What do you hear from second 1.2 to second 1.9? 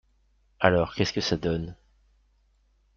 ça donne?